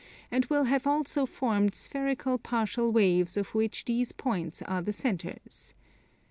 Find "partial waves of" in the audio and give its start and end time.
2.39-3.53